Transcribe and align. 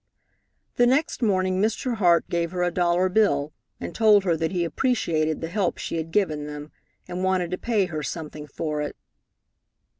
The 0.77 0.87
next 0.87 1.21
morning 1.21 1.61
Mr. 1.61 1.97
Hart 1.97 2.27
gave 2.27 2.49
her 2.53 2.63
a 2.63 2.71
dollar 2.71 3.07
bill 3.07 3.53
and 3.79 3.93
told 3.93 4.23
her 4.23 4.35
that 4.35 4.51
he 4.51 4.63
appreciated 4.65 5.41
the 5.41 5.47
help 5.47 5.77
she 5.77 5.97
had 5.97 6.09
given 6.09 6.47
them, 6.47 6.71
and 7.07 7.23
wanted 7.23 7.51
to 7.51 7.59
pay 7.59 7.85
her 7.85 8.01
something 8.01 8.47
for 8.47 8.81
it. 8.81 8.97